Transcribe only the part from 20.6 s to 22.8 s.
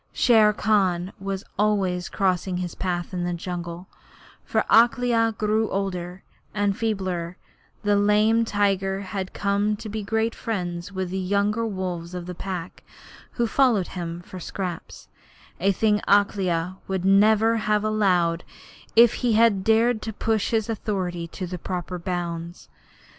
authority to the proper bounds.